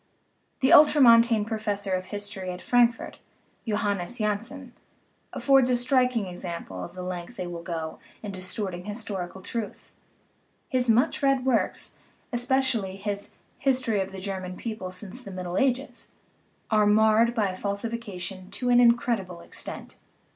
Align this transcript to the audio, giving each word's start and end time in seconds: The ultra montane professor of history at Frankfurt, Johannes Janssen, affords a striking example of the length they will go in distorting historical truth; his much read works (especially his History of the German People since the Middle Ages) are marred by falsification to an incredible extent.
The 0.61 0.73
ultra 0.73 0.99
montane 0.99 1.45
professor 1.45 1.91
of 1.93 2.05
history 2.05 2.49
at 2.49 2.59
Frankfurt, 2.59 3.19
Johannes 3.67 4.17
Janssen, 4.17 4.73
affords 5.31 5.69
a 5.69 5.75
striking 5.75 6.25
example 6.25 6.83
of 6.83 6.95
the 6.95 7.03
length 7.03 7.35
they 7.35 7.45
will 7.45 7.61
go 7.61 7.99
in 8.23 8.31
distorting 8.31 8.85
historical 8.85 9.43
truth; 9.43 9.93
his 10.67 10.89
much 10.89 11.21
read 11.21 11.45
works 11.45 11.91
(especially 12.33 12.95
his 12.95 13.35
History 13.59 14.01
of 14.01 14.11
the 14.11 14.17
German 14.17 14.57
People 14.57 14.89
since 14.89 15.21
the 15.21 15.29
Middle 15.29 15.55
Ages) 15.59 16.09
are 16.71 16.87
marred 16.87 17.35
by 17.35 17.53
falsification 17.53 18.49
to 18.49 18.69
an 18.71 18.79
incredible 18.79 19.41
extent. 19.41 19.97